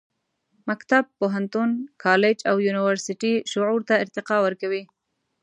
[0.69, 1.69] مکتب، پوهنتون،
[2.03, 4.83] کالج او یونیورسټي شعور ته ارتقا ورکوي.